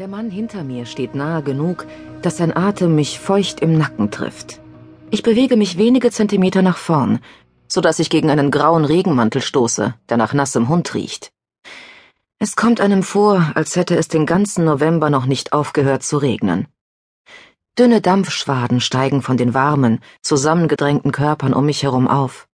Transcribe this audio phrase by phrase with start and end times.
[0.00, 1.86] Der Mann hinter mir steht nahe genug,
[2.22, 4.58] dass sein Atem mich feucht im Nacken trifft.
[5.10, 7.18] Ich bewege mich wenige Zentimeter nach vorn,
[7.68, 11.32] so dass ich gegen einen grauen Regenmantel stoße, der nach nassem Hund riecht.
[12.38, 16.66] Es kommt einem vor, als hätte es den ganzen November noch nicht aufgehört zu regnen.
[17.78, 22.48] Dünne Dampfschwaden steigen von den warmen, zusammengedrängten Körpern um mich herum auf.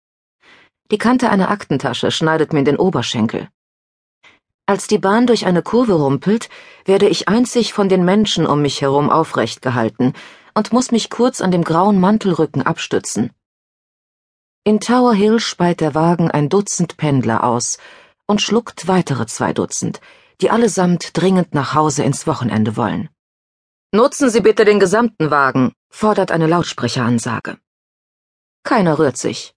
[0.92, 3.50] Die Kante einer Aktentasche schneidet mir in den Oberschenkel.
[4.66, 6.48] Als die Bahn durch eine Kurve rumpelt,
[6.86, 10.14] werde ich einzig von den Menschen um mich herum aufrecht gehalten
[10.54, 13.32] und muss mich kurz an dem grauen Mantelrücken abstützen.
[14.64, 17.78] In Tower Hill speit der Wagen ein Dutzend Pendler aus
[18.26, 20.00] und schluckt weitere zwei Dutzend,
[20.40, 23.10] die allesamt dringend nach Hause ins Wochenende wollen.
[23.92, 27.58] Nutzen Sie bitte den gesamten Wagen, fordert eine Lautsprecheransage.
[28.64, 29.54] Keiner rührt sich.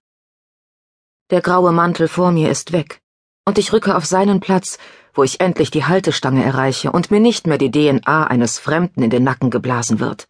[1.29, 3.01] Der graue Mantel vor mir ist weg
[3.47, 4.77] und ich rücke auf seinen Platz,
[5.13, 9.09] wo ich endlich die Haltestange erreiche und mir nicht mehr die DNA eines Fremden in
[9.09, 10.27] den Nacken geblasen wird.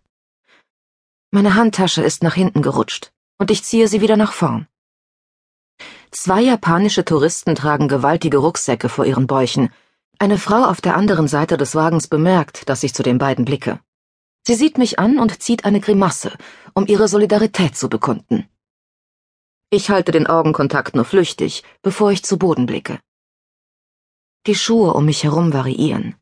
[1.31, 4.67] Meine Handtasche ist nach hinten gerutscht und ich ziehe sie wieder nach vorn.
[6.11, 9.69] Zwei japanische Touristen tragen gewaltige Rucksäcke vor ihren Bäuchen.
[10.19, 13.79] Eine Frau auf der anderen Seite des Wagens bemerkt, dass ich zu den beiden blicke.
[14.45, 16.37] Sie sieht mich an und zieht eine Grimasse,
[16.75, 18.47] um ihre Solidarität zu bekunden.
[19.69, 22.99] Ich halte den Augenkontakt nur flüchtig, bevor ich zu Boden blicke.
[24.47, 26.15] Die Schuhe um mich herum variieren.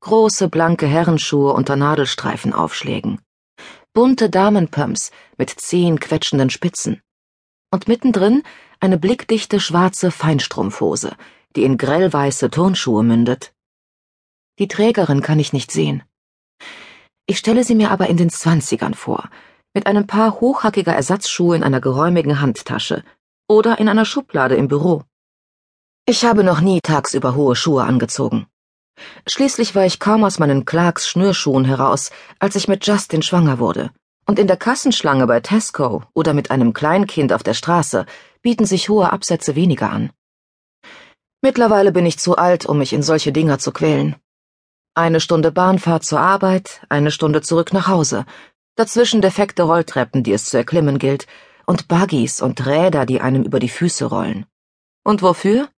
[0.00, 3.20] Große blanke Herrenschuhe unter Nadelstreifenaufschlägen.
[3.92, 7.02] Bunte Damenpumps mit zehn quetschenden Spitzen.
[7.70, 8.42] Und mittendrin
[8.80, 11.14] eine blickdichte schwarze Feinstrumpfhose,
[11.54, 13.54] die in grellweiße Turnschuhe mündet.
[14.58, 16.02] Die Trägerin kann ich nicht sehen.
[17.26, 19.30] Ich stelle sie mir aber in den Zwanzigern vor,
[19.72, 23.04] mit einem Paar hochhackiger Ersatzschuhe in einer geräumigen Handtasche
[23.46, 25.04] oder in einer Schublade im Büro.
[26.08, 28.46] Ich habe noch nie tagsüber hohe Schuhe angezogen.
[29.26, 33.90] Schließlich war ich kaum aus meinen Clarks Schnürschuhen heraus, als ich mit Justin schwanger wurde.
[34.24, 38.06] Und in der Kassenschlange bei Tesco oder mit einem Kleinkind auf der Straße
[38.40, 40.10] bieten sich hohe Absätze weniger an.
[41.42, 44.14] Mittlerweile bin ich zu alt, um mich in solche Dinger zu quälen.
[44.94, 48.26] Eine Stunde Bahnfahrt zur Arbeit, eine Stunde zurück nach Hause,
[48.76, 51.26] dazwischen defekte Rolltreppen, die es zu erklimmen gilt,
[51.66, 54.46] und Buggies und Räder, die einem über die Füße rollen.
[55.02, 55.68] Und wofür?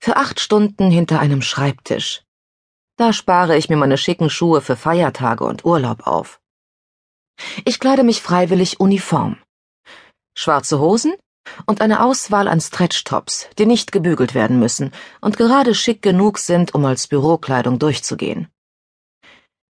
[0.00, 2.22] Für acht Stunden hinter einem Schreibtisch.
[2.96, 6.40] Da spare ich mir meine schicken Schuhe für Feiertage und Urlaub auf.
[7.64, 9.38] Ich kleide mich freiwillig uniform.
[10.36, 11.14] Schwarze Hosen
[11.66, 16.74] und eine Auswahl an Stretchtops, die nicht gebügelt werden müssen und gerade schick genug sind,
[16.74, 18.48] um als Bürokleidung durchzugehen.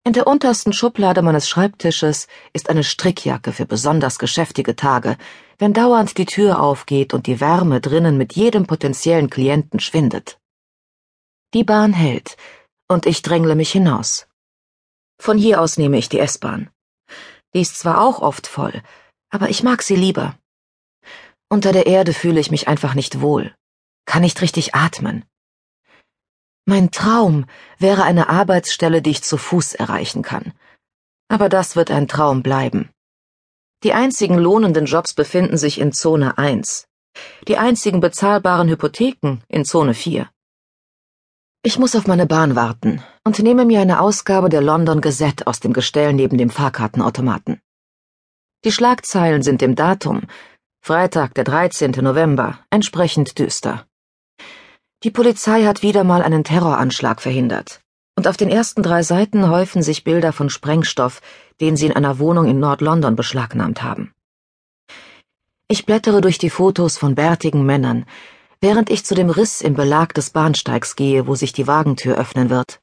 [0.06, 5.18] In der untersten Schublade meines Schreibtisches ist eine Strickjacke für besonders geschäftige Tage,
[5.58, 10.40] wenn dauernd die Tür aufgeht und die Wärme drinnen mit jedem potenziellen Klienten schwindet.
[11.54, 12.38] Die Bahn hält,
[12.88, 14.28] und ich drängle mich hinaus.
[15.22, 16.70] Von hier aus nehme ich die S-Bahn.
[17.54, 18.82] Die ist zwar auch oft voll,
[19.30, 20.38] aber ich mag sie lieber.
[21.50, 23.54] Unter der Erde fühle ich mich einfach nicht wohl,
[24.06, 25.26] kann nicht richtig atmen.
[26.70, 27.48] Mein Traum
[27.80, 30.54] wäre eine Arbeitsstelle, die ich zu Fuß erreichen kann.
[31.28, 32.92] Aber das wird ein Traum bleiben.
[33.84, 36.88] Die einzigen lohnenden Jobs befinden sich in Zone 1.
[37.48, 40.30] Die einzigen bezahlbaren Hypotheken in Zone 4.
[41.64, 45.60] Ich muss auf meine Bahn warten und nehme mir eine Ausgabe der London Gazette aus
[45.60, 47.60] dem Gestell neben dem Fahrkartenautomaten.
[48.64, 50.28] Die Schlagzeilen sind dem Datum,
[50.82, 51.94] Freitag, der 13.
[52.04, 53.89] November, entsprechend düster.
[55.04, 57.80] Die Polizei hat wieder mal einen Terroranschlag verhindert.
[58.18, 61.22] Und auf den ersten drei Seiten häufen sich Bilder von Sprengstoff,
[61.62, 64.14] den sie in einer Wohnung in Nord-London beschlagnahmt haben.
[65.70, 68.06] Ich blättere durch die Fotos von bärtigen Männern,
[68.60, 72.50] während ich zu dem Riss im Belag des Bahnsteigs gehe, wo sich die Wagentür öffnen
[72.50, 72.82] wird.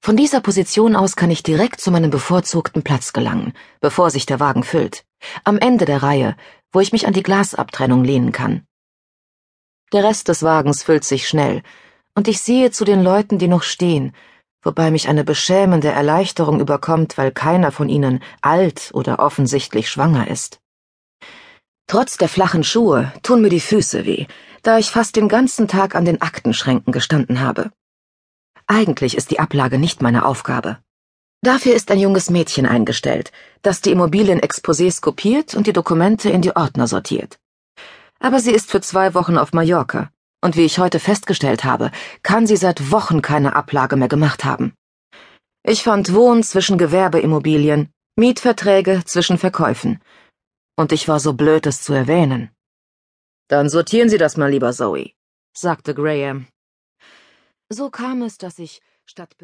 [0.00, 4.38] Von dieser Position aus kann ich direkt zu meinem bevorzugten Platz gelangen, bevor sich der
[4.38, 5.04] Wagen füllt,
[5.42, 6.36] am Ende der Reihe,
[6.70, 8.64] wo ich mich an die Glasabtrennung lehnen kann.
[9.92, 11.62] Der Rest des Wagens füllt sich schnell,
[12.14, 14.14] und ich sehe zu den Leuten, die noch stehen,
[14.62, 20.60] wobei mich eine beschämende Erleichterung überkommt, weil keiner von ihnen alt oder offensichtlich schwanger ist.
[21.86, 24.26] Trotz der flachen Schuhe tun mir die Füße weh,
[24.62, 27.70] da ich fast den ganzen Tag an den Aktenschränken gestanden habe.
[28.66, 30.78] Eigentlich ist die Ablage nicht meine Aufgabe.
[31.42, 36.56] Dafür ist ein junges Mädchen eingestellt, das die Immobilienexposés kopiert und die Dokumente in die
[36.56, 37.38] Ordner sortiert
[38.24, 40.10] aber sie ist für zwei Wochen auf Mallorca,
[40.42, 41.90] und wie ich heute festgestellt habe,
[42.22, 44.72] kann sie seit Wochen keine Ablage mehr gemacht haben.
[45.62, 50.00] Ich fand Wohn zwischen Gewerbeimmobilien, Mietverträge zwischen Verkäufen,
[50.74, 52.50] und ich war so blöd, es zu erwähnen.
[53.48, 55.12] Dann sortieren Sie das mal lieber, Zoe,
[55.54, 56.46] sagte Graham.
[57.68, 59.36] So kam es, dass ich statt